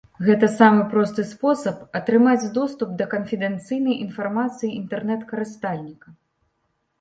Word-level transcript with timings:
Гэта 0.27 0.47
самы 0.59 0.85
просты 0.93 1.25
спосаб 1.31 1.83
атрымаць 1.99 2.49
доступ 2.55 2.95
да 3.03 3.07
канфідэнцыйнай 3.11 3.95
інфармацыі 4.07 4.73
інтэрнэт-карыстальніка. 4.79 6.07